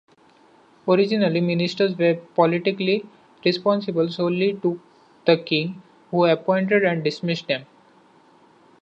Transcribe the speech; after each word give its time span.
Originally, 0.87 1.41
ministers 1.41 1.95
were 1.95 2.15
politically 2.33 3.07
responsible 3.45 4.09
solely 4.09 4.53
to 4.55 4.81
the 5.27 5.37
king, 5.37 5.79
who 6.09 6.25
appointed 6.25 6.83
and 6.83 7.03
dismissed 7.03 7.45
them. 7.47 7.67